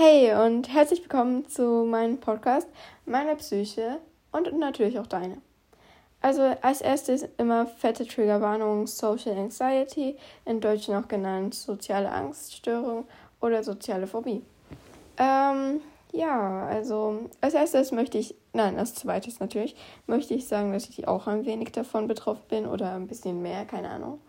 Hey 0.00 0.32
und 0.32 0.72
herzlich 0.72 1.00
willkommen 1.00 1.48
zu 1.48 1.84
meinem 1.84 2.20
Podcast, 2.20 2.68
meiner 3.04 3.34
Psyche 3.34 3.98
und 4.30 4.56
natürlich 4.56 4.96
auch 5.00 5.08
deine. 5.08 5.38
Also 6.20 6.42
als 6.62 6.82
erstes 6.82 7.26
immer 7.36 7.66
fette 7.66 8.06
Triggerwarnung 8.06 8.86
Social 8.86 9.36
Anxiety, 9.36 10.16
in 10.44 10.60
Deutsch 10.60 10.86
noch 10.86 11.08
genannt 11.08 11.56
soziale 11.56 12.12
Angststörung 12.12 13.08
oder 13.40 13.64
soziale 13.64 14.06
Phobie. 14.06 14.44
Ähm, 15.16 15.80
ja, 16.12 16.68
also 16.68 17.28
als 17.40 17.54
erstes 17.54 17.90
möchte 17.90 18.18
ich, 18.18 18.36
nein, 18.52 18.78
als 18.78 18.94
zweites 18.94 19.40
natürlich, 19.40 19.74
möchte 20.06 20.32
ich 20.32 20.46
sagen, 20.46 20.72
dass 20.72 20.88
ich 20.88 21.08
auch 21.08 21.26
ein 21.26 21.44
wenig 21.44 21.72
davon 21.72 22.06
betroffen 22.06 22.46
bin 22.48 22.66
oder 22.66 22.94
ein 22.94 23.08
bisschen 23.08 23.42
mehr, 23.42 23.64
keine 23.64 23.90
Ahnung. 23.90 24.20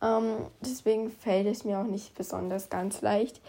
Ähm, 0.00 0.46
deswegen 0.62 1.10
fällt 1.10 1.48
es 1.48 1.64
mir 1.64 1.80
auch 1.80 1.86
nicht 1.86 2.14
besonders 2.14 2.70
ganz 2.70 3.02
leicht, 3.02 3.42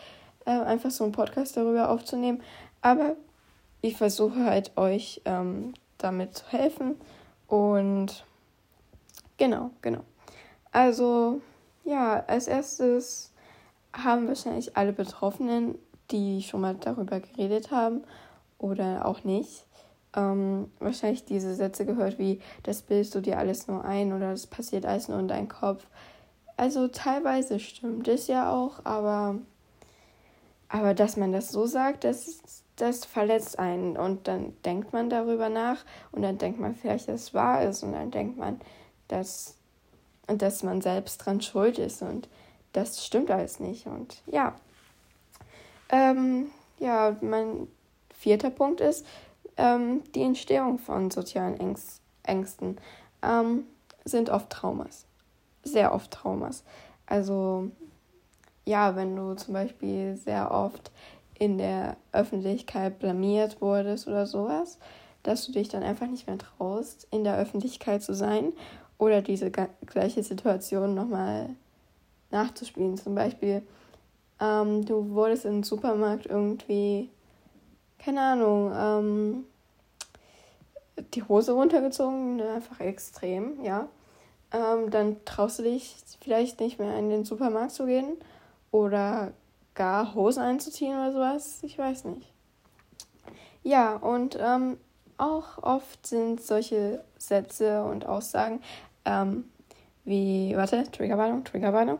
äh, 0.45 0.51
einfach 0.51 0.91
so 0.91 1.03
einen 1.03 1.13
Podcast 1.13 1.57
darüber 1.57 1.89
aufzunehmen. 1.89 2.41
Aber 2.81 3.15
ich 3.81 3.97
versuche 3.97 4.45
halt 4.45 4.77
euch 4.77 5.21
ähm, 5.25 5.73
damit 5.97 6.35
zu 6.35 6.45
helfen. 6.49 6.95
Und 7.47 8.25
genau, 9.37 9.71
genau. 9.81 10.01
Also 10.71 11.41
ja, 11.83 12.23
als 12.27 12.47
erstes 12.47 13.31
haben 13.93 14.27
wahrscheinlich 14.27 14.75
alle 14.75 14.93
Betroffenen, 14.93 15.75
die 16.11 16.41
schon 16.41 16.61
mal 16.61 16.75
darüber 16.75 17.19
geredet 17.19 17.71
haben 17.71 18.03
oder 18.57 19.05
auch 19.05 19.23
nicht, 19.23 19.65
ähm, 20.15 20.71
wahrscheinlich 20.79 21.25
diese 21.25 21.55
Sätze 21.55 21.85
gehört 21.85 22.19
wie, 22.19 22.39
das 22.63 22.81
bildest 22.81 23.15
du 23.15 23.21
dir 23.21 23.37
alles 23.37 23.67
nur 23.67 23.83
ein 23.83 24.13
oder 24.13 24.31
das 24.31 24.47
passiert 24.47 24.85
alles 24.85 25.07
nur 25.07 25.19
in 25.19 25.27
deinem 25.27 25.49
Kopf. 25.49 25.85
Also 26.55 26.87
teilweise 26.87 27.59
stimmt 27.59 28.07
es 28.07 28.27
ja 28.27 28.51
auch, 28.51 28.85
aber 28.85 29.35
aber 30.73 30.95
dass 30.95 31.17
man 31.17 31.31
das 31.31 31.49
so 31.49 31.67
sagt, 31.67 32.03
das, 32.03 32.41
das 32.77 33.05
verletzt 33.05 33.59
einen. 33.59 33.95
Und 33.95 34.27
dann 34.27 34.55
denkt 34.65 34.91
man 34.91 35.07
darüber 35.07 35.47
nach 35.47 35.85
und 36.11 36.23
dann 36.23 36.39
denkt 36.39 36.59
man 36.59 36.73
vielleicht, 36.73 37.07
dass 37.07 37.21
es 37.21 37.33
wahr 37.35 37.63
ist. 37.63 37.83
Und 37.83 37.91
dann 37.91 38.09
denkt 38.09 38.39
man, 38.39 38.59
dass, 39.07 39.55
dass 40.25 40.63
man 40.63 40.81
selbst 40.81 41.19
dran 41.19 41.41
schuld 41.41 41.77
ist. 41.77 42.01
Und 42.01 42.27
das 42.71 43.05
stimmt 43.05 43.29
alles 43.29 43.59
nicht. 43.59 43.85
Und 43.85 44.23
ja. 44.25 44.55
Ähm, 45.89 46.49
ja, 46.79 47.17
mein 47.21 47.67
vierter 48.11 48.49
Punkt 48.49 48.81
ist 48.81 49.05
ähm, 49.57 50.01
die 50.15 50.23
Entstehung 50.23 50.79
von 50.79 51.11
sozialen 51.11 51.59
Ängst 51.59 52.01
Ängsten. 52.23 52.79
Ähm, 53.21 53.67
sind 54.05 54.31
oft 54.31 54.49
Traumas. 54.49 55.05
Sehr 55.61 55.93
oft 55.93 56.09
Traumas. 56.09 56.63
Also 57.05 57.69
ja, 58.65 58.95
wenn 58.95 59.15
du 59.15 59.35
zum 59.35 59.53
Beispiel 59.53 60.15
sehr 60.15 60.51
oft 60.51 60.91
in 61.37 61.57
der 61.57 61.97
Öffentlichkeit 62.11 62.99
blamiert 62.99 63.61
wurdest 63.61 64.07
oder 64.07 64.25
sowas, 64.25 64.77
dass 65.23 65.45
du 65.45 65.51
dich 65.51 65.69
dann 65.69 65.83
einfach 65.83 66.07
nicht 66.07 66.27
mehr 66.27 66.37
traust, 66.37 67.07
in 67.11 67.23
der 67.23 67.37
Öffentlichkeit 67.37 68.03
zu 68.03 68.13
sein 68.13 68.53
oder 68.97 69.21
diese 69.21 69.51
gleiche 69.51 70.23
Situation 70.23 70.93
nochmal 70.93 71.49
nachzuspielen. 72.31 72.97
Zum 72.97 73.15
Beispiel, 73.15 73.63
ähm, 74.39 74.85
du 74.85 75.09
wurdest 75.09 75.45
im 75.45 75.63
Supermarkt 75.63 76.25
irgendwie, 76.25 77.09
keine 77.99 78.21
Ahnung, 78.21 78.71
ähm, 78.75 79.45
die 81.13 81.23
Hose 81.23 81.53
runtergezogen, 81.53 82.37
ne, 82.37 82.51
einfach 82.51 82.79
extrem, 82.79 83.63
ja. 83.63 83.87
Ähm, 84.51 84.91
dann 84.91 85.17
traust 85.25 85.59
du 85.59 85.63
dich 85.63 85.95
vielleicht 86.21 86.59
nicht 86.59 86.79
mehr 86.79 86.95
in 86.97 87.09
den 87.09 87.25
Supermarkt 87.25 87.71
zu 87.71 87.85
gehen 87.85 88.17
oder 88.73 89.31
gar 89.75 90.15
Hosen 90.15 90.41
einzuziehen 90.41 90.97
oder 90.97 91.13
sowas. 91.13 91.59
Ich 91.61 91.77
weiß 91.77 92.05
nicht. 92.05 92.27
Ja, 93.61 93.95
und 93.95 94.37
ähm, 94.41 94.77
auch 95.17 95.61
oft 95.61 96.05
sind 96.05 96.41
solche 96.41 97.03
Sätze 97.17 97.83
und 97.83 98.05
Aussagen 98.05 98.61
ähm, 99.05 99.45
wie, 100.03 100.53
warte, 100.57 100.83
Triggerwarnung, 100.91 101.45
Triggerwarnung, 101.45 101.99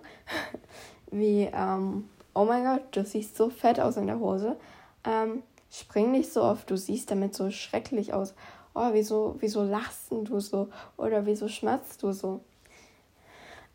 wie, 1.12 1.50
ähm, 1.54 2.10
oh 2.34 2.44
mein 2.44 2.66
Gott, 2.66 2.84
du 2.92 3.06
siehst 3.06 3.38
so 3.38 3.50
fett 3.50 3.80
aus 3.80 3.96
in 3.96 4.08
der 4.08 4.20
Hose. 4.20 4.58
Ähm, 5.06 5.44
spring 5.72 6.12
nicht 6.12 6.34
so 6.34 6.44
oft, 6.44 6.70
du 6.70 6.76
siehst 6.76 7.12
damit 7.12 7.34
so 7.36 7.50
schrecklich 7.52 8.14
aus. 8.14 8.34
Oh, 8.74 8.90
wieso, 8.92 9.36
wieso 9.40 9.64
lachst 9.64 10.12
du 10.12 10.40
so? 10.40 10.70
Oder 10.98 11.28
wieso 11.28 11.48
schmatzt 11.48 12.02
du 12.02 12.12
so? 12.12 12.42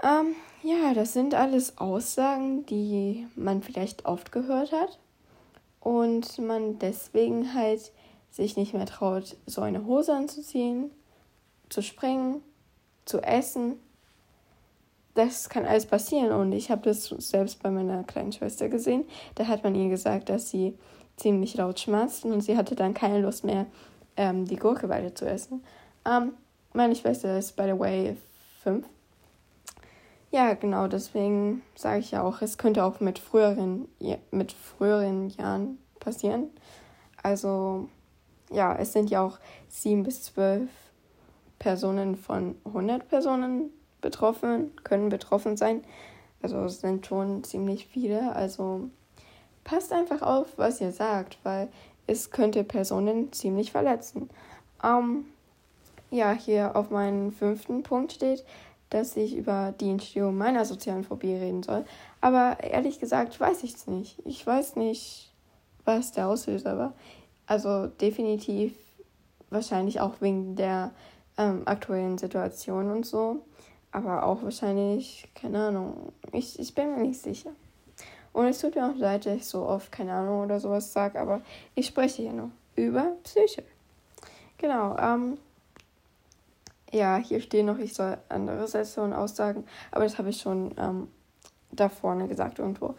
Ähm, 0.02 0.36
ja, 0.62 0.94
das 0.94 1.12
sind 1.12 1.34
alles 1.34 1.78
Aussagen, 1.78 2.64
die 2.66 3.26
man 3.34 3.62
vielleicht 3.62 4.04
oft 4.04 4.32
gehört 4.32 4.72
hat 4.72 4.98
und 5.80 6.38
man 6.38 6.78
deswegen 6.78 7.54
halt 7.54 7.92
sich 8.30 8.56
nicht 8.56 8.74
mehr 8.74 8.86
traut, 8.86 9.36
so 9.46 9.60
eine 9.60 9.86
Hose 9.86 10.14
anzuziehen, 10.14 10.90
zu 11.68 11.82
springen, 11.82 12.42
zu 13.04 13.20
essen. 13.20 13.76
Das 15.14 15.48
kann 15.48 15.66
alles 15.66 15.86
passieren 15.86 16.30
und 16.30 16.52
ich 16.52 16.70
habe 16.70 16.82
das 16.82 17.06
selbst 17.06 17.60
bei 17.62 17.70
meiner 17.70 18.04
kleinen 18.04 18.32
Schwester 18.32 18.68
gesehen. 18.68 19.04
Da 19.34 19.48
hat 19.48 19.64
man 19.64 19.74
ihr 19.74 19.88
gesagt, 19.88 20.28
dass 20.28 20.50
sie 20.50 20.78
ziemlich 21.16 21.56
laut 21.56 21.80
schmerzt 21.80 22.24
und 22.24 22.40
sie 22.40 22.56
hatte 22.56 22.76
dann 22.76 22.94
keine 22.94 23.20
Lust 23.20 23.44
mehr, 23.44 23.66
ähm, 24.16 24.44
die 24.44 24.56
Gurke 24.56 24.88
weiter 24.88 25.14
zu 25.14 25.26
essen. 25.28 25.64
Ähm, 26.06 26.34
meine 26.72 26.94
Schwester 26.94 27.36
ist, 27.36 27.56
by 27.56 27.64
the 27.64 27.78
way, 27.78 28.16
fünf 28.62 28.86
ja, 30.30 30.54
genau, 30.54 30.88
deswegen 30.88 31.62
sage 31.74 32.00
ich 32.00 32.10
ja 32.10 32.22
auch, 32.22 32.42
es 32.42 32.58
könnte 32.58 32.84
auch 32.84 33.00
mit 33.00 33.18
früheren, 33.18 33.88
mit 34.30 34.52
früheren 34.52 35.30
Jahren 35.30 35.78
passieren. 36.00 36.50
Also, 37.22 37.88
ja, 38.50 38.74
es 38.76 38.92
sind 38.92 39.10
ja 39.10 39.22
auch 39.22 39.38
sieben 39.68 40.02
bis 40.02 40.22
zwölf 40.22 40.70
Personen 41.58 42.16
von 42.16 42.54
100 42.64 43.08
Personen 43.08 43.70
betroffen, 44.00 44.72
können 44.84 45.08
betroffen 45.08 45.56
sein. 45.56 45.82
Also 46.42 46.58
es 46.64 46.80
sind 46.80 47.06
schon 47.06 47.42
ziemlich 47.44 47.86
viele. 47.86 48.34
Also 48.34 48.90
passt 49.64 49.92
einfach 49.92 50.22
auf, 50.22 50.46
was 50.56 50.80
ihr 50.80 50.92
sagt, 50.92 51.38
weil 51.42 51.68
es 52.06 52.30
könnte 52.30 52.64
Personen 52.64 53.32
ziemlich 53.32 53.72
verletzen. 53.72 54.30
Ähm, 54.82 55.26
ja, 56.10 56.32
hier 56.32 56.76
auf 56.76 56.90
meinem 56.90 57.32
fünften 57.32 57.82
Punkt 57.82 58.12
steht, 58.12 58.44
dass 58.90 59.16
ich 59.16 59.36
über 59.36 59.74
die 59.80 59.90
Entstehung 59.90 60.36
meiner 60.36 60.64
sozialen 60.64 61.04
Phobie 61.04 61.34
reden 61.34 61.62
soll. 61.62 61.84
Aber 62.20 62.58
ehrlich 62.62 63.00
gesagt 63.00 63.38
weiß 63.38 63.62
ich 63.62 63.74
es 63.74 63.86
nicht. 63.86 64.18
Ich 64.24 64.46
weiß 64.46 64.76
nicht, 64.76 65.32
was 65.84 66.12
der 66.12 66.28
Auslöser 66.28 66.78
war. 66.78 66.92
Also 67.46 67.86
definitiv 67.86 68.74
wahrscheinlich 69.50 70.00
auch 70.00 70.20
wegen 70.20 70.56
der 70.56 70.92
ähm, 71.36 71.62
aktuellen 71.64 72.18
Situation 72.18 72.90
und 72.90 73.06
so. 73.06 73.42
Aber 73.90 74.24
auch 74.24 74.42
wahrscheinlich, 74.42 75.28
keine 75.34 75.68
Ahnung, 75.68 76.12
ich, 76.32 76.58
ich 76.58 76.74
bin 76.74 76.94
mir 76.94 77.00
nicht 77.00 77.20
sicher. 77.20 77.50
Und 78.32 78.46
es 78.46 78.60
tut 78.60 78.74
mir 78.74 78.86
auch 78.86 78.96
leid, 78.96 79.26
dass 79.26 79.36
ich 79.36 79.46
so 79.46 79.66
oft 79.66 79.90
keine 79.90 80.12
Ahnung 80.12 80.44
oder 80.44 80.60
sowas 80.60 80.92
sage, 80.92 81.18
aber 81.18 81.40
ich 81.74 81.86
spreche 81.86 82.22
hier 82.22 82.32
nur 82.32 82.50
über 82.76 83.16
Psyche. 83.24 83.64
Genau, 84.58 84.96
ähm, 84.98 85.38
ja, 86.92 87.16
hier 87.16 87.40
stehen 87.40 87.66
noch, 87.66 87.78
ich 87.78 87.94
soll 87.94 88.18
andere 88.28 88.66
Sätze 88.66 89.02
und 89.02 89.12
Aussagen, 89.12 89.64
aber 89.90 90.04
das 90.04 90.18
habe 90.18 90.30
ich 90.30 90.40
schon 90.40 90.74
ähm, 90.78 91.08
da 91.70 91.88
vorne 91.88 92.28
gesagt 92.28 92.58
irgendwo. 92.58 92.94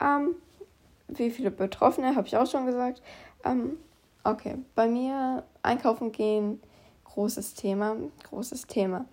Ähm, 0.00 0.36
wie 1.08 1.30
viele 1.30 1.50
Betroffene, 1.50 2.14
habe 2.16 2.26
ich 2.26 2.36
auch 2.36 2.46
schon 2.46 2.66
gesagt. 2.66 3.02
Ähm, 3.44 3.78
okay, 4.24 4.56
bei 4.74 4.86
mir 4.86 5.44
einkaufen 5.62 6.12
gehen, 6.12 6.60
großes 7.04 7.54
Thema, 7.54 7.96
großes 8.30 8.66
Thema. 8.66 9.04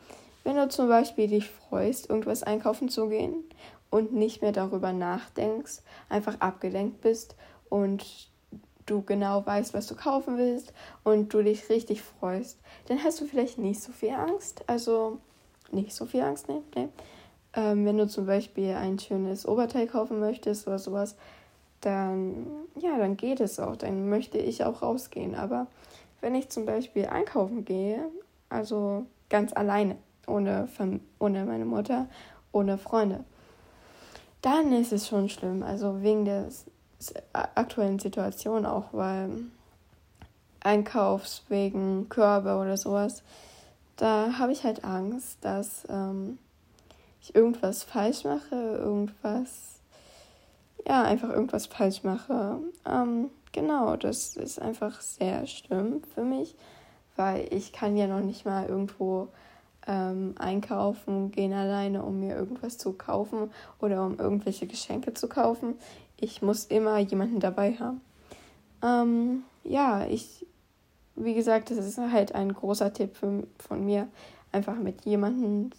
Wenn 0.43 0.55
du 0.55 0.69
zum 0.69 0.87
Beispiel 0.87 1.27
dich 1.27 1.49
freust, 1.49 2.09
irgendwas 2.09 2.43
einkaufen 2.43 2.89
zu 2.89 3.09
gehen 3.09 3.43
und 3.89 4.13
nicht 4.13 4.41
mehr 4.41 4.51
darüber 4.51 4.93
nachdenkst, 4.93 5.81
einfach 6.07 6.39
abgelenkt 6.39 7.01
bist 7.01 7.35
und 7.69 8.29
du 8.89 9.01
genau 9.01 9.45
weißt, 9.45 9.73
was 9.73 9.87
du 9.87 9.95
kaufen 9.95 10.37
willst 10.37 10.73
und 11.03 11.33
du 11.33 11.41
dich 11.43 11.69
richtig 11.69 12.01
freust, 12.01 12.59
dann 12.87 13.03
hast 13.03 13.21
du 13.21 13.25
vielleicht 13.25 13.57
nicht 13.57 13.81
so 13.81 13.91
viel 13.91 14.11
Angst. 14.11 14.63
Also 14.67 15.19
nicht 15.71 15.93
so 15.93 16.05
viel 16.05 16.21
Angst, 16.21 16.47
ne? 16.49 16.61
nee. 16.75 16.87
Ähm, 17.53 17.85
wenn 17.85 17.97
du 17.97 18.07
zum 18.07 18.25
Beispiel 18.25 18.73
ein 18.73 18.99
schönes 18.99 19.47
Oberteil 19.47 19.87
kaufen 19.87 20.19
möchtest 20.19 20.67
oder 20.67 20.79
sowas, 20.79 21.15
dann 21.81 22.45
ja, 22.75 22.97
dann 22.97 23.17
geht 23.17 23.39
es 23.39 23.59
auch. 23.59 23.75
Dann 23.75 24.09
möchte 24.09 24.37
ich 24.37 24.63
auch 24.63 24.81
rausgehen. 24.81 25.35
Aber 25.35 25.67
wenn 26.21 26.35
ich 26.35 26.49
zum 26.49 26.65
Beispiel 26.65 27.05
einkaufen 27.05 27.65
gehe, 27.65 28.05
also 28.49 29.05
ganz 29.29 29.53
alleine, 29.53 29.97
ohne, 30.27 30.67
ohne 31.19 31.45
meine 31.45 31.65
Mutter, 31.65 32.07
ohne 32.51 32.77
Freunde, 32.77 33.23
dann 34.41 34.71
ist 34.73 34.93
es 34.93 35.07
schon 35.07 35.29
schlimm. 35.29 35.63
Also 35.63 36.01
wegen 36.01 36.25
des 36.25 36.65
aktuellen 37.33 37.99
Situation 37.99 38.65
auch, 38.65 38.85
weil 38.91 39.29
Einkaufs 40.61 41.43
wegen 41.49 42.09
Körbe 42.09 42.55
oder 42.57 42.77
sowas, 42.77 43.23
da 43.95 44.37
habe 44.37 44.51
ich 44.51 44.63
halt 44.63 44.83
Angst, 44.83 45.37
dass 45.41 45.85
ähm, 45.89 46.37
ich 47.21 47.35
irgendwas 47.35 47.83
falsch 47.83 48.23
mache, 48.23 48.55
irgendwas, 48.55 49.79
ja, 50.85 51.03
einfach 51.03 51.29
irgendwas 51.29 51.67
falsch 51.67 52.03
mache. 52.03 52.59
Ähm, 52.85 53.29
genau, 53.51 53.95
das 53.95 54.35
ist 54.35 54.61
einfach 54.61 55.01
sehr 55.01 55.47
schlimm 55.47 56.01
für 56.13 56.23
mich, 56.23 56.55
weil 57.15 57.47
ich 57.53 57.73
kann 57.73 57.97
ja 57.97 58.07
noch 58.07 58.21
nicht 58.21 58.45
mal 58.45 58.67
irgendwo 58.67 59.29
ähm, 59.87 60.35
einkaufen 60.37 61.31
gehen 61.31 61.53
alleine, 61.53 62.03
um 62.03 62.19
mir 62.19 62.35
irgendwas 62.35 62.77
zu 62.77 62.93
kaufen 62.93 63.51
oder 63.79 64.05
um 64.05 64.19
irgendwelche 64.19 64.67
Geschenke 64.67 65.13
zu 65.13 65.27
kaufen. 65.27 65.75
Ich 66.17 66.41
muss 66.41 66.65
immer 66.65 66.97
jemanden 66.99 67.39
dabei 67.39 67.73
haben. 67.73 68.01
Ähm, 68.83 69.43
ja, 69.63 70.05
ich, 70.05 70.45
wie 71.15 71.33
gesagt, 71.33 71.71
das 71.71 71.77
ist 71.77 71.97
halt 71.97 72.35
ein 72.35 72.53
großer 72.53 72.93
Tipp 72.93 73.15
für, 73.15 73.43
von 73.57 73.85
mir, 73.85 74.07
einfach 74.51 74.75
mit 74.75 75.05
jemandem 75.05 75.71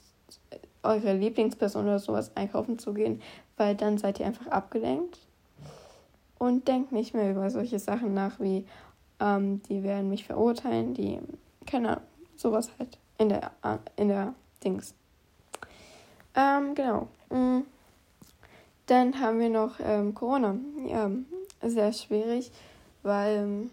eure 0.83 1.15
Lieblingsperson 1.15 1.85
oder 1.85 1.99
sowas 1.99 2.35
einkaufen 2.37 2.79
zu 2.79 2.95
gehen, 2.95 3.21
weil 3.57 3.75
dann 3.75 3.99
seid 3.99 4.19
ihr 4.21 4.27
einfach 4.27 4.47
abgelenkt 4.47 5.19
und 6.39 6.69
denkt 6.69 6.93
nicht 6.93 7.15
mehr 7.15 7.31
über 7.31 7.51
solche 7.51 7.79
Sachen 7.79 8.15
nach 8.15 8.41
wie, 8.41 8.65
ähm, 9.21 9.63
die 9.69 9.83
werden 9.83 10.09
mich 10.09 10.25
verurteilen, 10.25 10.95
die, 10.95 11.19
keine 11.67 11.91
Ahnung, 11.91 12.05
sowas 12.41 12.71
halt 12.79 12.99
in 13.19 13.29
der, 13.29 13.51
in 13.97 14.09
der 14.09 14.35
Dings. 14.65 14.95
Ähm, 16.35 16.75
genau. 16.75 17.09
Mm. 17.31 17.63
Dann 18.87 19.21
haben 19.21 19.39
wir 19.39 19.51
noch 19.51 19.79
ähm, 19.79 20.15
Corona. 20.15 20.57
Ja, 20.87 21.11
sehr 21.63 21.93
schwierig, 21.93 22.51
weil 23.03 23.71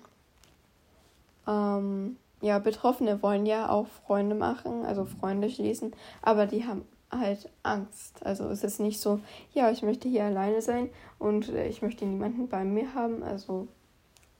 ähm, 1.48 2.18
ja, 2.42 2.60
Betroffene 2.60 3.22
wollen 3.24 3.46
ja 3.46 3.70
auch 3.70 3.88
Freunde 3.88 4.36
machen, 4.36 4.86
also 4.86 5.06
Freunde 5.06 5.50
schließen, 5.50 5.94
aber 6.22 6.46
die 6.46 6.66
haben 6.66 6.86
halt 7.10 7.50
Angst. 7.64 8.24
Also 8.24 8.46
es 8.50 8.64
ist 8.64 8.80
nicht 8.80 9.00
so, 9.00 9.20
ja, 9.54 9.72
ich 9.72 9.82
möchte 9.82 10.08
hier 10.08 10.26
alleine 10.26 10.62
sein 10.62 10.90
und 11.18 11.50
äh, 11.50 11.68
ich 11.68 11.82
möchte 11.82 12.06
niemanden 12.06 12.48
bei 12.48 12.64
mir 12.64 12.94
haben. 12.94 13.24
Also, 13.24 13.68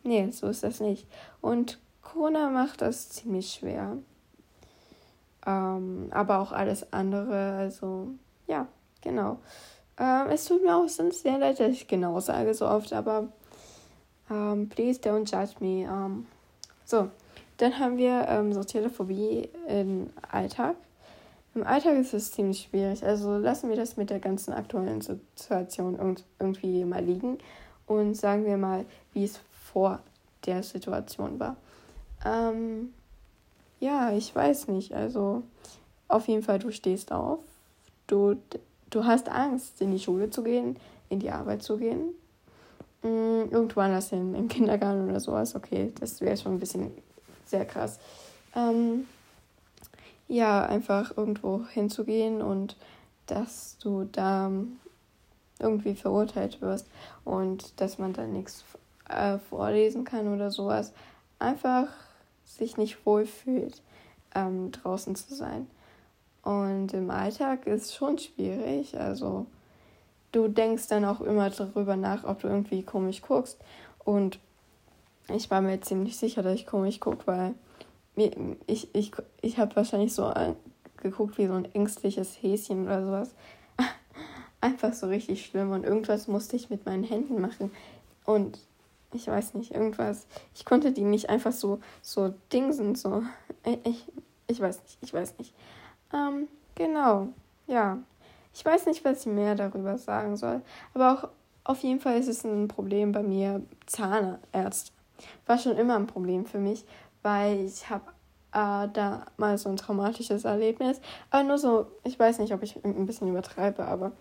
nee, 0.04 0.30
so 0.32 0.48
ist 0.48 0.64
das 0.64 0.80
nicht. 0.80 1.08
Und 1.42 1.80
Corona 2.02 2.50
macht 2.50 2.82
das 2.82 3.10
ziemlich 3.10 3.52
schwer. 3.54 3.98
Ähm, 5.48 6.10
aber 6.12 6.40
auch 6.40 6.52
alles 6.52 6.92
andere, 6.92 7.54
also, 7.54 8.10
ja, 8.48 8.68
genau. 9.02 9.40
Ähm, 9.98 10.28
es 10.30 10.46
tut 10.46 10.64
mir 10.64 10.76
auch 10.76 10.90
sonst 10.90 11.24
sehr 11.24 11.38
leid, 11.38 11.60
dass 11.60 11.72
ich 11.72 11.88
genau 11.88 12.20
sage 12.20 12.54
so 12.54 12.68
oft, 12.68 12.92
aber 12.92 13.30
ähm, 14.30 14.68
please 14.68 15.00
don't 15.00 15.26
judge 15.32 15.56
me. 15.60 15.90
Ähm, 15.90 16.28
so, 16.84 17.10
dann 17.58 17.80
haben 17.80 17.98
wir 17.98 18.28
ähm, 18.28 18.52
soziale 18.54 18.90
Phobie 18.90 19.50
im 19.68 20.10
Alltag. 20.30 20.76
Im 21.56 21.66
Alltag 21.66 21.96
ist 21.96 22.14
es 22.14 22.32
ziemlich 22.32 22.68
schwierig. 22.70 23.04
Also 23.04 23.38
lassen 23.38 23.70
wir 23.70 23.78
das 23.78 23.98
mit 23.98 24.10
der 24.10 24.20
ganzen 24.20 24.54
aktuellen 24.54 25.02
Situation 25.02 26.18
irgendwie 26.40 26.86
mal 26.86 27.04
liegen 27.04 27.40
und 27.88 28.16
sagen 28.16 28.46
wir 28.46 28.58
mal, 28.58 28.86
wie 29.14 29.24
es 29.24 29.40
vor 29.72 30.00
der 30.46 30.62
Situation 30.62 31.40
war. 31.40 31.56
Ähm, 32.24 32.94
ja, 33.80 34.12
ich 34.12 34.36
weiß 34.36 34.68
nicht. 34.68 34.94
Also 34.94 35.44
auf 36.08 36.28
jeden 36.28 36.44
Fall, 36.44 36.60
du 36.60 36.72
stehst 36.72 37.12
auf. 37.12 37.40
Du, 38.08 38.38
du 38.90 39.06
hast 39.06 39.30
Angst, 39.30 39.82
in 39.82 39.92
die 39.92 40.00
Schule 40.00 40.30
zu 40.30 40.44
gehen, 40.44 40.78
in 41.10 41.20
die 41.20 41.32
Arbeit 41.32 41.64
zu 41.64 41.78
gehen. 41.78 42.14
Mm, 43.04 43.52
irgendwo 43.52 43.82
anders 43.82 44.10
hin, 44.10 44.34
im 44.34 44.48
Kindergarten 44.48 45.10
oder 45.10 45.20
sowas. 45.20 45.56
Okay, 45.56 45.92
das 46.00 46.22
wäre 46.22 46.38
schon 46.38 46.54
ein 46.54 46.60
bisschen 46.60 46.92
sehr 47.46 47.66
krass. 47.66 48.00
Ähm, 48.56 49.06
ja, 50.28 50.66
einfach 50.66 51.16
irgendwo 51.16 51.66
hinzugehen 51.68 52.42
und 52.42 52.76
dass 53.28 53.78
du 53.80 54.06
da 54.12 54.52
irgendwie 55.60 55.96
verurteilt 55.96 56.62
wirst 56.62 56.88
und 57.24 57.80
dass 57.82 57.98
man 57.98 58.14
da 58.14 58.26
nichts 58.26 58.64
äh, 59.10 59.38
vorlesen 59.38 60.04
kann 60.04 60.34
oder 60.34 60.52
sowas. 60.52 60.94
Einfach 61.40 61.88
sich 62.48 62.78
nicht 62.78 63.06
wohlfühlt, 63.06 63.82
ähm, 64.34 64.72
draußen 64.72 65.16
zu 65.16 65.36
sein. 65.36 65.68
Und 66.44 66.94
im 66.94 67.12
Alltag 67.12 67.68
ist 67.68 67.94
schon 67.94 68.18
schwierig. 68.18 68.98
Also 68.98 69.46
du 70.32 70.48
denkst 70.48 70.88
dann 70.88 71.06
auch 71.06 71.22
immer 71.22 71.50
darüber 71.50 71.96
nach, 71.96 72.24
ob 72.24 72.40
du 72.40 72.48
irgendwie 72.48 72.84
komisch 72.84 73.22
guckst. 73.22 73.60
Und 74.04 74.40
ich 75.34 75.52
war 75.52 75.62
mir 75.62 75.82
ziemlich 75.82 76.18
sicher, 76.18 76.42
dass 76.42 76.56
ich 76.56 76.66
komisch 76.66 77.00
gucke, 77.00 77.28
weil 77.28 77.56
ich, 78.66 78.96
ich, 78.96 79.12
ich 79.42 79.58
habe 79.60 79.76
wahrscheinlich 79.76 80.14
so 80.14 80.32
geguckt 80.96 81.38
wie 81.38 81.48
so 81.48 81.54
ein 81.54 81.66
ängstliches 81.74 82.42
Häschen 82.42 82.86
oder 82.86 83.06
sowas. 83.06 83.36
Einfach 84.62 84.94
so 84.94 85.08
richtig 85.08 85.46
schlimm 85.46 85.72
und 85.72 85.84
irgendwas 85.84 86.28
musste 86.28 86.56
ich 86.56 86.70
mit 86.70 86.86
meinen 86.86 87.04
Händen 87.04 87.42
machen. 87.42 87.72
Und 88.26 88.60
ich 89.14 89.28
weiß 89.28 89.54
nicht, 89.54 89.74
irgendwas. 89.74 90.28
Ich 90.54 90.66
konnte 90.66 90.92
die 90.92 91.04
nicht 91.04 91.30
einfach 91.30 91.52
so, 91.52 91.80
so 92.02 92.34
dingsen, 92.52 92.96
so. 92.96 93.24
Ich, 93.84 94.06
ich 94.48 94.60
weiß 94.60 94.82
nicht, 94.84 94.98
ich 95.02 95.14
weiß 95.14 95.38
nicht. 95.38 95.54
Ähm, 96.14 96.48
genau, 96.76 97.30
ja. 97.68 97.98
Ich 98.54 98.66
weiß 98.66 98.88
nicht, 98.88 99.06
was 99.06 99.22
ich 99.22 99.28
mehr 99.28 99.56
darüber 99.56 99.98
sagen 99.98 100.36
soll. 100.36 100.62
Aber 100.94 101.14
auch 101.14 101.30
auf 101.64 101.84
jeden 101.84 102.00
Fall 102.00 102.18
ist 102.18 102.28
es 102.28 102.44
ein 102.44 102.68
Problem 102.68 103.12
bei 103.12 103.24
mir, 103.24 103.62
Zahnärzte. 103.86 104.92
War 105.46 105.58
schon 105.58 105.78
immer 105.78 105.96
ein 105.96 106.08
Problem 106.08 106.46
für 106.46 106.60
mich, 106.60 106.86
weil 107.24 107.66
ich 107.66 107.90
habe 107.90 108.06
äh, 108.54 108.88
da 108.92 109.26
mal 109.38 109.58
so 109.58 109.70
ein 109.70 109.78
traumatisches 109.78 110.46
Erlebnis. 110.46 111.02
Aber 111.30 111.44
nur 111.44 111.58
so, 111.58 111.88
ich 112.04 112.18
weiß 112.18 112.40
nicht, 112.40 112.54
ob 112.54 112.64
ich 112.64 112.84
ein 112.84 113.06
bisschen 113.06 113.28
übertreibe, 113.28 113.86
aber 113.86 114.12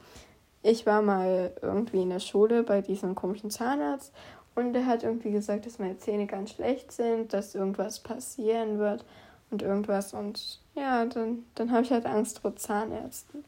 ich 0.62 0.84
war 0.84 1.00
mal 1.00 1.52
irgendwie 1.62 2.02
in 2.02 2.10
der 2.10 2.18
Schule 2.18 2.64
bei 2.64 2.80
diesem 2.80 3.14
komischen 3.14 3.50
Zahnarzt 3.50 4.12
und 4.56 4.72
der 4.72 4.86
hat 4.86 5.02
irgendwie 5.02 5.30
gesagt, 5.30 5.66
dass 5.66 5.78
meine 5.78 5.98
Zähne 5.98 6.26
ganz 6.26 6.50
schlecht 6.52 6.90
sind, 6.90 7.32
dass 7.32 7.54
irgendwas 7.54 8.00
passieren 8.00 8.78
wird 8.78 9.04
und 9.50 9.62
irgendwas. 9.62 10.14
Und 10.14 10.60
ja, 10.74 11.04
dann, 11.04 11.44
dann 11.54 11.70
habe 11.70 11.82
ich 11.82 11.92
halt 11.92 12.06
Angst 12.06 12.40
vor 12.40 12.56
Zahnärzten. 12.56 13.44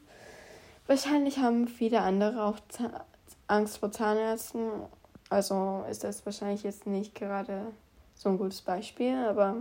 Wahrscheinlich 0.87 1.39
haben 1.39 1.67
viele 1.67 2.01
andere 2.01 2.43
auch 2.43 2.57
Angst 3.47 3.79
vor 3.79 3.91
Zahnärzten. 3.91 4.69
Also 5.29 5.83
ist 5.89 6.03
das 6.03 6.25
wahrscheinlich 6.25 6.63
jetzt 6.63 6.85
nicht 6.85 7.15
gerade 7.15 7.71
so 8.15 8.29
ein 8.29 8.37
gutes 8.37 8.61
Beispiel, 8.61 9.15
aber 9.15 9.57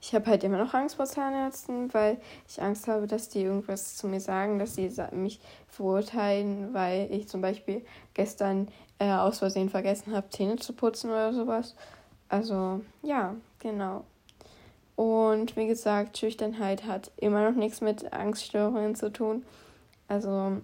ich 0.00 0.14
habe 0.14 0.26
halt 0.26 0.44
immer 0.44 0.58
noch 0.58 0.74
Angst 0.74 0.96
vor 0.96 1.06
Zahnärzten, 1.06 1.92
weil 1.92 2.18
ich 2.48 2.62
Angst 2.62 2.86
habe, 2.86 3.06
dass 3.06 3.28
die 3.28 3.42
irgendwas 3.42 3.96
zu 3.96 4.06
mir 4.06 4.20
sagen, 4.20 4.58
dass 4.58 4.74
sie 4.74 4.90
mich 5.12 5.40
verurteilen, 5.68 6.72
weil 6.74 7.10
ich 7.10 7.28
zum 7.28 7.40
Beispiel 7.40 7.84
gestern 8.14 8.68
äh, 8.98 9.10
aus 9.10 9.38
Versehen 9.38 9.68
vergessen 9.68 10.14
habe, 10.14 10.30
Zähne 10.30 10.56
zu 10.56 10.72
putzen 10.72 11.10
oder 11.10 11.32
sowas. 11.32 11.74
Also 12.28 12.80
ja, 13.02 13.34
genau. 13.58 14.04
Und 14.96 15.56
wie 15.56 15.66
gesagt, 15.66 16.16
Schüchternheit 16.16 16.86
hat 16.86 17.10
immer 17.18 17.48
noch 17.48 17.56
nichts 17.56 17.80
mit 17.80 18.12
Angststörungen 18.12 18.94
zu 18.94 19.12
tun. 19.12 19.44
Also 20.08 20.56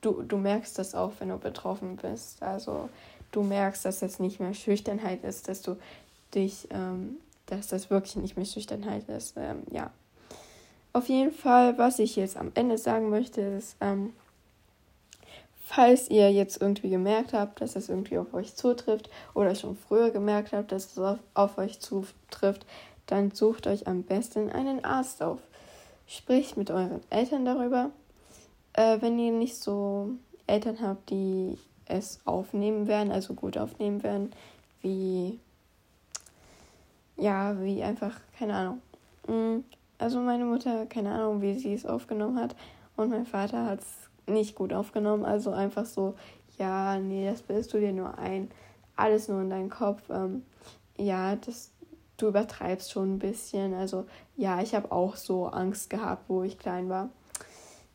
du, 0.00 0.22
du 0.22 0.36
merkst 0.38 0.78
das 0.78 0.94
auch, 0.94 1.12
wenn 1.18 1.28
du 1.28 1.38
betroffen 1.38 1.96
bist. 1.96 2.42
Also 2.42 2.88
du 3.32 3.42
merkst, 3.42 3.84
dass 3.84 4.00
das 4.00 4.18
nicht 4.18 4.40
mehr 4.40 4.54
Schüchternheit 4.54 5.24
ist, 5.24 5.48
dass 5.48 5.60
du 5.60 5.76
dich, 6.34 6.68
ähm, 6.70 7.18
dass 7.46 7.68
das 7.68 7.90
wirklich 7.90 8.16
nicht 8.16 8.36
mehr 8.36 8.46
Schüchternheit 8.46 9.08
ist. 9.08 9.34
Ähm, 9.36 9.62
ja. 9.70 9.90
Auf 10.92 11.08
jeden 11.08 11.32
Fall, 11.32 11.76
was 11.78 11.98
ich 11.98 12.16
jetzt 12.16 12.36
am 12.36 12.52
Ende 12.54 12.78
sagen 12.78 13.10
möchte, 13.10 13.40
ist, 13.40 13.76
ähm, 13.80 14.12
falls 15.64 16.08
ihr 16.10 16.30
jetzt 16.30 16.60
irgendwie 16.60 16.90
gemerkt 16.90 17.32
habt, 17.32 17.60
dass 17.60 17.74
es 17.74 17.88
irgendwie 17.88 18.18
auf 18.18 18.32
euch 18.34 18.54
zutrifft 18.54 19.10
oder 19.34 19.54
schon 19.54 19.76
früher 19.76 20.10
gemerkt 20.10 20.52
habt, 20.52 20.72
dass 20.72 20.92
es 20.92 20.98
auf, 20.98 21.18
auf 21.34 21.58
euch 21.58 21.80
zutrifft, 21.80 22.66
dann 23.06 23.32
sucht 23.32 23.66
euch 23.66 23.86
am 23.86 24.02
besten 24.02 24.50
einen 24.50 24.84
Arzt 24.84 25.22
auf. 25.22 25.40
Spricht 26.06 26.56
mit 26.56 26.70
euren 26.70 27.00
Eltern 27.10 27.44
darüber. 27.44 27.90
Äh, 28.74 29.00
wenn 29.00 29.18
ihr 29.18 29.32
nicht 29.32 29.56
so 29.56 30.10
Eltern 30.46 30.80
habt, 30.80 31.10
die 31.10 31.58
es 31.86 32.20
aufnehmen 32.24 32.86
werden, 32.86 33.10
also 33.10 33.34
gut 33.34 33.56
aufnehmen 33.56 34.02
werden, 34.02 34.32
wie, 34.82 35.38
ja, 37.16 37.60
wie 37.62 37.82
einfach, 37.82 38.20
keine 38.38 38.54
Ahnung. 38.54 38.82
Mm, 39.28 39.64
also 39.98 40.20
meine 40.20 40.44
Mutter, 40.44 40.86
keine 40.86 41.12
Ahnung, 41.12 41.42
wie 41.42 41.54
sie 41.54 41.74
es 41.74 41.86
aufgenommen 41.86 42.38
hat 42.38 42.56
und 42.96 43.10
mein 43.10 43.26
Vater 43.26 43.66
hat 43.66 43.80
es 43.80 44.32
nicht 44.32 44.54
gut 44.54 44.72
aufgenommen, 44.72 45.24
also 45.24 45.50
einfach 45.50 45.84
so, 45.84 46.14
ja, 46.58 46.98
nee, 46.98 47.28
das 47.28 47.42
bist 47.42 47.72
du 47.72 47.80
dir 47.80 47.92
nur 47.92 48.16
ein, 48.18 48.50
alles 48.96 49.28
nur 49.28 49.40
in 49.40 49.50
deinem 49.50 49.70
Kopf. 49.70 50.02
Ähm, 50.10 50.44
ja, 50.96 51.36
das, 51.36 51.72
du 52.16 52.28
übertreibst 52.28 52.92
schon 52.92 53.14
ein 53.14 53.18
bisschen. 53.18 53.74
Also 53.74 54.06
ja, 54.36 54.62
ich 54.62 54.74
habe 54.74 54.92
auch 54.92 55.16
so 55.16 55.46
Angst 55.46 55.90
gehabt, 55.90 56.24
wo 56.28 56.42
ich 56.42 56.58
klein 56.58 56.88
war. 56.88 57.10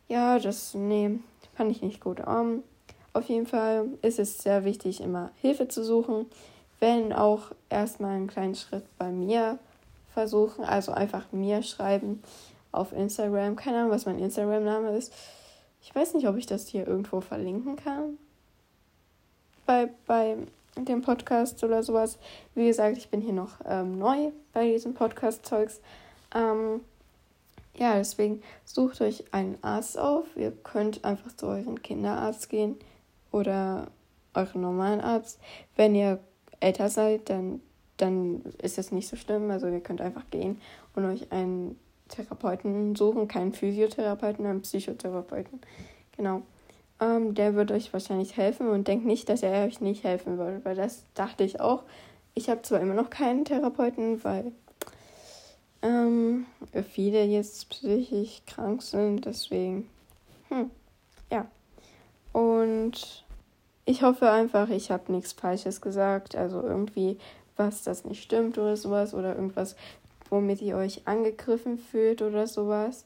Ja, 0.08 0.40
das, 0.40 0.74
nee, 0.74 1.20
fand 1.54 1.72
ich 1.72 1.82
nicht 1.82 2.02
gut. 2.02 2.20
Um, 2.20 2.26
ähm, 2.28 2.64
auf 3.14 3.26
jeden 3.26 3.48
Fall 3.48 3.88
ist 4.02 4.20
es 4.20 4.40
sehr 4.40 4.66
wichtig, 4.66 5.02
immer 5.02 5.32
Hilfe 5.42 5.68
zu 5.68 5.84
suchen. 5.84 6.28
Wenn 6.80 7.14
auch 7.14 7.52
erstmal 7.70 8.16
einen 8.16 8.28
kleinen 8.28 8.56
Schritt 8.56 8.86
bei 8.98 9.10
mir 9.10 9.60
versuchen, 10.14 10.64
also 10.64 10.92
einfach 10.92 11.32
mir 11.32 11.62
schreiben 11.62 12.24
auf 12.72 12.94
Instagram. 12.94 13.56
Keine 13.56 13.80
Ahnung, 13.80 13.92
was 13.92 14.06
mein 14.06 14.20
Instagram-Name 14.20 14.96
ist. 14.98 15.14
Ich 15.82 15.94
weiß 15.94 16.14
nicht, 16.14 16.28
ob 16.28 16.38
ich 16.38 16.46
das 16.46 16.68
hier 16.68 16.88
irgendwo 16.88 17.22
verlinken 17.22 17.76
kann. 17.76 18.18
bei, 19.66 19.90
bei 20.06 20.38
dem 20.78 21.02
Podcast 21.02 21.64
oder 21.64 21.84
sowas. 21.84 22.18
Wie 22.56 22.68
gesagt, 22.68 22.98
ich 22.98 23.10
bin 23.10 23.22
hier 23.22 23.34
noch 23.34 23.60
ähm, 23.66 23.98
neu 23.98 24.32
bei 24.54 24.72
diesem 24.72 24.94
Podcast-Zeugs. 24.94 25.82
Ähm, 26.34 26.82
ja, 27.76 27.96
deswegen 27.96 28.42
sucht 28.66 29.02
euch 29.02 29.24
einen 29.32 29.58
Arzt 29.62 29.98
auf. 29.98 30.26
Ihr 30.36 30.52
könnt 30.52 31.06
einfach 31.06 31.36
zu 31.36 31.48
euren 31.48 31.82
Kinderarzt 31.82 32.50
gehen 32.50 32.78
oder 33.32 33.88
euren 34.34 34.62
normalen 34.62 35.02
Arzt. 35.02 35.40
Wenn 35.76 35.96
ihr 35.96 36.20
älter 36.60 36.90
seid, 36.90 37.30
dann, 37.30 37.62
dann 37.98 38.42
ist 38.62 38.78
das 38.78 38.92
nicht 38.92 39.08
so 39.08 39.16
schlimm. 39.16 39.50
Also 39.52 39.68
ihr 39.68 39.82
könnt 39.82 40.02
einfach 40.02 40.30
gehen 40.32 40.60
und 40.96 41.06
euch 41.06 41.32
einen 41.32 41.80
Therapeuten 42.10 42.96
suchen, 42.96 43.28
keinen 43.28 43.54
Physiotherapeuten, 43.54 44.46
einen 44.46 44.62
Psychotherapeuten. 44.62 45.62
Genau. 46.18 46.42
Ähm, 47.00 47.34
der 47.34 47.56
wird 47.56 47.72
euch 47.72 47.94
wahrscheinlich 47.94 48.36
helfen 48.36 48.68
und 48.68 48.88
denkt 48.88 49.06
nicht, 49.06 49.30
dass 49.30 49.44
er 49.44 49.66
euch 49.66 49.80
nicht 49.80 50.04
helfen 50.04 50.38
will, 50.38 50.60
weil 50.64 50.76
das 50.76 51.04
dachte 51.14 51.44
ich 51.44 51.62
auch. 51.62 51.84
Ich 52.34 52.50
habe 52.50 52.62
zwar 52.62 52.82
immer 52.82 52.94
noch 52.94 53.10
keinen 53.10 53.46
Therapeuten, 53.46 54.24
weil 54.24 54.52
ähm, 55.82 56.46
viele 56.92 57.24
jetzt 57.24 57.70
psychisch 57.70 58.42
krank 58.46 58.82
sind, 58.82 59.26
deswegen, 59.26 59.90
hm, 60.50 60.70
ja. 61.32 61.46
Und 62.34 63.26
ich 63.90 64.04
hoffe 64.04 64.30
einfach, 64.30 64.70
ich 64.70 64.92
habe 64.92 65.12
nichts 65.12 65.34
Falsches 65.34 65.82
gesagt, 65.82 66.36
also 66.36 66.62
irgendwie 66.62 67.18
was, 67.58 67.82
das 67.82 68.06
nicht 68.06 68.22
stimmt 68.22 68.60
oder 68.60 68.78
sowas 68.78 69.16
oder 69.16 69.36
irgendwas, 69.36 69.76
womit 70.30 70.62
ihr 70.62 70.78
euch 70.78 71.08
angegriffen 71.08 71.80
fühlt 71.80 72.22
oder 72.22 72.46
sowas. 72.46 73.06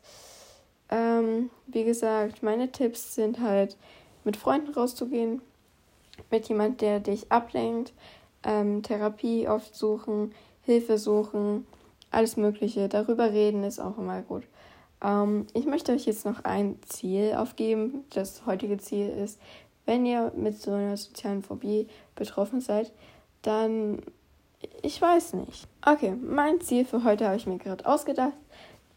Ähm, 0.89 1.49
wie 1.67 1.85
gesagt, 1.85 2.43
meine 2.43 2.69
Tipps 2.69 3.15
sind 3.15 3.39
halt, 3.39 3.77
mit 4.25 4.35
Freunden 4.35 4.73
rauszugehen, 4.73 5.41
mit 6.29 6.49
jemand, 6.49 6.81
der 6.81 6.99
dich 6.99 7.31
ablenkt, 7.31 7.93
ähm, 8.43 8.83
Therapie 8.83 9.47
aufsuchen, 9.47 10.33
Hilfe 10.63 10.97
suchen, 10.97 11.65
alles 12.11 12.35
Mögliche. 12.35 12.89
Darüber 12.89 13.31
reden 13.31 13.63
ist 13.63 13.79
auch 13.79 13.97
immer 13.97 14.21
gut. 14.21 14.43
Ähm, 15.01 15.47
ich 15.53 15.65
möchte 15.65 15.93
euch 15.93 16.05
jetzt 16.05 16.25
noch 16.25 16.43
ein 16.43 16.77
Ziel 16.85 17.35
aufgeben. 17.37 18.03
Das 18.09 18.45
heutige 18.45 18.77
Ziel 18.77 19.07
ist, 19.07 19.39
wenn 19.85 20.05
ihr 20.05 20.31
mit 20.35 20.61
so 20.61 20.71
einer 20.71 20.97
sozialen 20.97 21.43
Phobie 21.43 21.87
betroffen 22.15 22.61
seid, 22.61 22.91
dann 23.41 24.01
ich 24.81 25.01
weiß 25.01 25.33
nicht. 25.33 25.67
Okay, 25.85 26.15
mein 26.21 26.61
Ziel 26.61 26.85
für 26.85 27.03
heute 27.03 27.25
habe 27.25 27.37
ich 27.37 27.47
mir 27.47 27.57
gerade 27.57 27.85
ausgedacht, 27.85 28.33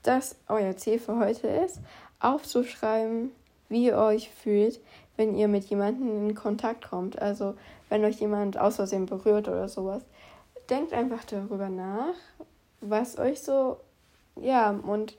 dass 0.03 0.37
euer 0.49 0.77
Ziel 0.77 0.99
für 0.99 1.19
heute 1.19 1.49
ist, 1.49 1.81
aufzuschreiben, 2.21 3.33
wie 3.69 3.87
ihr 3.87 3.99
euch 3.99 4.31
fühlt, 4.31 4.81
wenn 5.17 5.35
ihr 5.35 5.49
mit 5.49 5.65
jemandem 5.65 6.29
in 6.29 6.35
Kontakt 6.35 6.89
kommt. 6.89 7.21
Also 7.21 7.55
wenn 7.89 8.05
euch 8.05 8.21
jemand 8.21 8.59
aus 8.59 8.77
Versehen 8.77 9.07
berührt 9.07 9.49
oder 9.49 9.69
sowas. 9.69 10.03
Denkt 10.71 10.93
einfach 10.93 11.25
darüber 11.25 11.69
nach, 11.69 12.15
was 12.81 13.19
euch 13.19 13.41
so, 13.41 13.79
ja, 14.41 14.71
und 14.71 15.17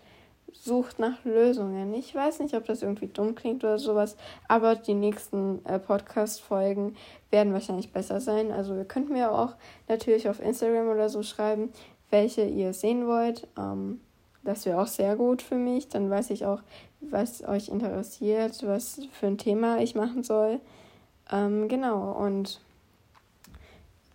sucht 0.54 1.00
nach 1.00 1.24
Lösungen. 1.24 1.94
Ich 1.94 2.14
weiß 2.14 2.40
nicht, 2.40 2.56
ob 2.56 2.66
das 2.66 2.82
irgendwie 2.82 3.08
dumm 3.08 3.36
klingt 3.36 3.64
oder 3.64 3.80
sowas, 3.80 4.16
aber 4.48 4.76
die 4.76 4.94
nächsten 4.94 5.64
äh, 5.66 5.80
Podcast-Folgen 5.80 6.96
werden 7.30 7.54
wahrscheinlich 7.54 7.92
besser 7.92 8.20
sein. 8.20 8.52
Also 8.52 8.76
ihr 8.76 8.86
könnt 8.86 9.10
mir 9.10 9.32
auch 9.32 9.56
natürlich 9.88 10.30
auf 10.30 10.42
Instagram 10.42 10.90
oder 10.90 11.10
so 11.10 11.24
schreiben, 11.24 11.72
welche 12.10 12.44
ihr 12.46 12.74
sehen 12.74 13.08
wollt. 13.08 13.48
Ähm, 13.58 14.02
das 14.44 14.66
wäre 14.66 14.82
auch 14.82 14.88
sehr 14.88 15.16
gut 15.16 15.42
für 15.42 15.56
mich. 15.56 15.90
Dann 15.90 16.10
weiß 16.10 16.30
ich 16.30 16.46
auch, 16.46 16.62
was 17.02 17.44
euch 17.44 17.70
interessiert, 17.70 18.66
was 18.66 19.02
für 19.12 19.28
ein 19.28 19.38
Thema 19.38 19.80
ich 19.80 19.96
machen 19.96 20.24
soll. 20.24 20.60
Ähm, 21.32 21.68
genau, 21.68 22.12
und 22.14 22.62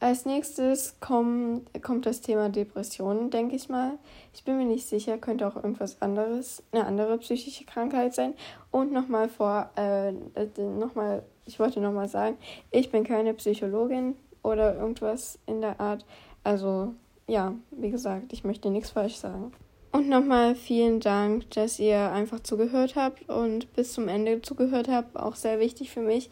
als 0.02 0.26
nächstes 0.26 0.96
komm, 1.00 1.62
kommt 1.80 2.06
das 2.06 2.20
Thema 2.20 2.48
Depressionen, 2.48 3.30
denke 3.30 3.54
ich 3.54 3.68
mal. 3.68 3.98
Ich 4.34 4.42
bin 4.42 4.58
mir 4.58 4.64
nicht 4.64 4.88
sicher, 4.88 5.16
könnte 5.16 5.46
auch 5.46 5.54
irgendwas 5.54 6.02
anderes, 6.02 6.62
eine 6.72 6.86
andere 6.86 7.18
psychische 7.18 7.64
Krankheit 7.64 8.12
sein. 8.12 8.34
Und 8.72 8.92
nochmal 8.92 9.28
vor, 9.28 9.70
äh, 9.76 10.12
nochmal, 10.60 11.22
ich 11.46 11.60
wollte 11.60 11.80
nochmal 11.80 12.08
sagen, 12.08 12.36
ich 12.72 12.90
bin 12.90 13.04
keine 13.04 13.32
Psychologin 13.34 14.16
oder 14.42 14.74
irgendwas 14.74 15.38
in 15.46 15.60
der 15.60 15.78
Art. 15.78 16.04
Also, 16.42 16.94
ja, 17.28 17.54
wie 17.70 17.90
gesagt, 17.90 18.32
ich 18.32 18.42
möchte 18.42 18.70
nichts 18.70 18.90
falsch 18.90 19.16
sagen. 19.16 19.52
Und 19.92 20.08
nochmal 20.08 20.56
vielen 20.56 20.98
Dank, 20.98 21.48
dass 21.50 21.78
ihr 21.78 22.10
einfach 22.10 22.40
zugehört 22.40 22.96
habt 22.96 23.28
und 23.28 23.72
bis 23.74 23.92
zum 23.92 24.08
Ende 24.08 24.42
zugehört 24.42 24.88
habt. 24.88 25.16
Auch 25.16 25.36
sehr 25.36 25.60
wichtig 25.60 25.92
für 25.92 26.00
mich. 26.00 26.28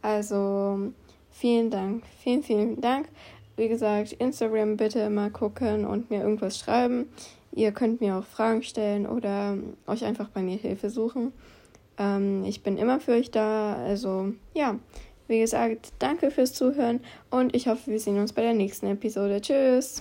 Also, 0.00 0.92
Vielen 1.30 1.70
Dank, 1.70 2.04
vielen, 2.22 2.42
vielen 2.42 2.80
Dank. 2.80 3.08
Wie 3.56 3.68
gesagt, 3.68 4.12
Instagram 4.12 4.76
bitte 4.76 5.00
immer 5.00 5.30
gucken 5.30 5.84
und 5.84 6.10
mir 6.10 6.22
irgendwas 6.22 6.58
schreiben. 6.58 7.08
Ihr 7.52 7.72
könnt 7.72 8.00
mir 8.00 8.16
auch 8.16 8.24
Fragen 8.24 8.62
stellen 8.62 9.06
oder 9.06 9.58
euch 9.86 10.04
einfach 10.04 10.28
bei 10.28 10.42
mir 10.42 10.56
Hilfe 10.56 10.90
suchen. 10.90 11.32
Ähm, 11.98 12.44
ich 12.44 12.62
bin 12.62 12.78
immer 12.78 13.00
für 13.00 13.12
euch 13.12 13.30
da. 13.30 13.74
Also 13.74 14.32
ja, 14.54 14.78
wie 15.28 15.40
gesagt, 15.40 15.92
danke 15.98 16.30
fürs 16.30 16.52
Zuhören 16.54 17.00
und 17.30 17.54
ich 17.54 17.68
hoffe, 17.68 17.90
wir 17.90 18.00
sehen 18.00 18.18
uns 18.18 18.32
bei 18.32 18.42
der 18.42 18.54
nächsten 18.54 18.86
Episode. 18.86 19.40
Tschüss. 19.40 19.96